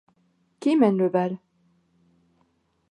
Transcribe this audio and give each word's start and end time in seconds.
Qui 0.59 0.75
mène 0.77 0.97
le 0.97 1.09
bal? 1.09 1.37